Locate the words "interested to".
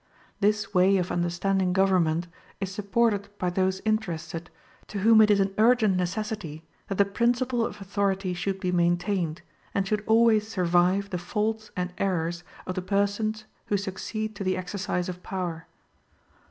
3.85-5.01